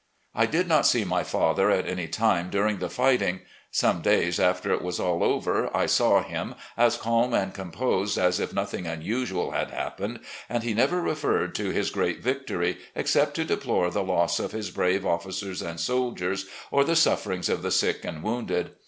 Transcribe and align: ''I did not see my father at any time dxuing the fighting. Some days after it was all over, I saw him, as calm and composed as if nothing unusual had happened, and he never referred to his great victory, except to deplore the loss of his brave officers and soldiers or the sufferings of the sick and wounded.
''I 0.33 0.47
did 0.47 0.67
not 0.67 0.87
see 0.87 1.03
my 1.05 1.21
father 1.23 1.69
at 1.69 1.87
any 1.87 2.07
time 2.07 2.49
dxuing 2.49 2.79
the 2.79 2.89
fighting. 2.89 3.41
Some 3.69 4.01
days 4.01 4.39
after 4.39 4.73
it 4.73 4.81
was 4.81 4.99
all 4.99 5.23
over, 5.23 5.69
I 5.77 5.85
saw 5.85 6.23
him, 6.23 6.55
as 6.75 6.97
calm 6.97 7.35
and 7.35 7.53
composed 7.53 8.17
as 8.17 8.39
if 8.39 8.51
nothing 8.51 8.87
unusual 8.87 9.51
had 9.51 9.69
happened, 9.69 10.21
and 10.49 10.63
he 10.63 10.73
never 10.73 10.99
referred 11.03 11.53
to 11.53 11.69
his 11.69 11.91
great 11.91 12.19
victory, 12.19 12.79
except 12.95 13.35
to 13.35 13.45
deplore 13.45 13.91
the 13.91 14.01
loss 14.03 14.39
of 14.39 14.53
his 14.53 14.71
brave 14.71 15.05
officers 15.05 15.61
and 15.61 15.79
soldiers 15.79 16.47
or 16.71 16.83
the 16.83 16.95
sufferings 16.95 17.47
of 17.47 17.61
the 17.61 17.69
sick 17.69 18.03
and 18.03 18.23
wounded. 18.23 18.71